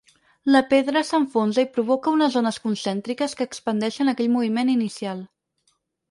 [0.53, 5.21] La pedra s’enfonsa i provoca unes ones concèntriques que expandeixen aquell moviment inicial.